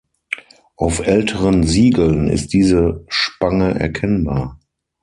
[0.77, 4.57] Auf älteren Siegeln ist diese Spange erkennbar.